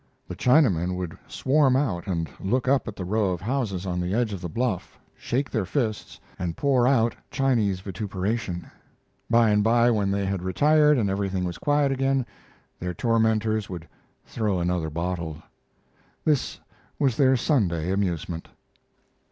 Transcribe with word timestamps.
The 0.27 0.35
Chinamen 0.35 0.95
would 0.95 1.15
swarm 1.27 1.75
out 1.75 2.07
and 2.07 2.27
look 2.39 2.67
up 2.67 2.87
at 2.87 2.95
the 2.95 3.05
row 3.05 3.33
of 3.33 3.41
houses 3.41 3.85
on 3.85 3.99
the 3.99 4.15
edge 4.15 4.33
of 4.33 4.41
the 4.41 4.49
bluff, 4.49 4.99
shake 5.15 5.51
their 5.51 5.63
fists, 5.63 6.19
and 6.39 6.57
pour 6.57 6.87
out 6.87 7.15
Chinese 7.29 7.81
vituperation. 7.81 8.65
By 9.29 9.51
and 9.51 9.63
by, 9.63 9.91
when 9.91 10.09
they 10.09 10.25
had 10.25 10.41
retired 10.41 10.97
and 10.97 11.07
everything 11.07 11.43
was 11.43 11.59
quiet 11.59 11.91
again, 11.91 12.25
their 12.79 12.95
tormentors 12.95 13.69
would 13.69 13.87
throw 14.25 14.59
another 14.59 14.89
bottle. 14.89 15.37
This 16.25 16.59
was 16.97 17.15
their 17.15 17.37
Sunday 17.37 17.91
amusement. 17.91 18.47